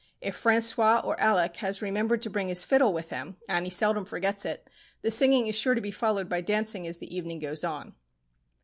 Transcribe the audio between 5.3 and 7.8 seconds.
is sure to be followed by dancing as the evening goes